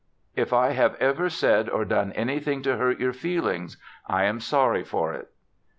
If 0.35 0.51
I 0.51 0.71
have 0.71 0.95
ever 0.95 1.29
said 1.29 1.69
or 1.69 1.85
done 1.85 2.11
anything 2.13 2.63
to 2.63 2.75
hurt 2.75 2.99
your 2.99 3.13
feelings, 3.13 3.77
I 4.07 4.23
am 4.23 4.39
sorry 4.39 4.83
for 4.83 5.13
it." 5.13 5.29